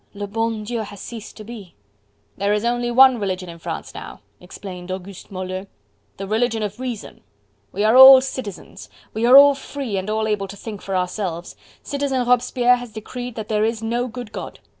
Le 0.15 0.25
bon 0.25 0.63
Dieu 0.65 0.79
has 0.81 0.99
ceased 0.99 1.37
to 1.37 1.43
be! 1.43 1.75
"There 2.35 2.53
is 2.53 2.65
only 2.65 2.89
one 2.89 3.19
religion 3.19 3.49
in 3.49 3.59
France 3.59 3.93
now," 3.93 4.21
explained 4.39 4.89
Auguste 4.91 5.29
Moleux, 5.31 5.67
"the 6.17 6.25
religion 6.25 6.63
of 6.63 6.79
Reason! 6.79 7.21
We 7.71 7.83
are 7.83 7.95
all 7.95 8.19
citizens! 8.19 8.89
We 9.13 9.27
are 9.27 9.37
all 9.37 9.53
free 9.53 9.97
and 9.97 10.09
all 10.09 10.27
able 10.27 10.47
to 10.47 10.57
think 10.57 10.81
for 10.81 10.95
ourselves. 10.95 11.55
Citizen 11.83 12.27
Robespierre 12.27 12.77
has 12.77 12.91
decreed 12.91 13.35
that 13.35 13.47
there 13.47 13.63
is 13.63 13.83
no 13.83 14.07
good 14.07 14.31
God. 14.31 14.57